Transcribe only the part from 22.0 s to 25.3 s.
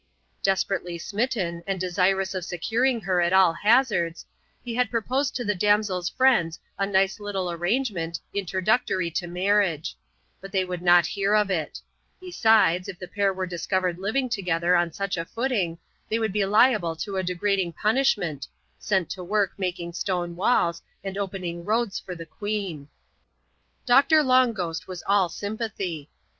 the queen. Doctor Long Ghost was all